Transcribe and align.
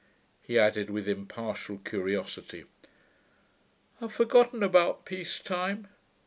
he 0.41 0.57
added 0.57 0.89
with 0.89 1.07
impartial 1.07 1.77
curiosity. 1.77 2.63
'I've 4.01 4.11
forgotten 4.11 4.63
about 4.63 5.05
peace 5.05 5.39
time.... 5.39 5.89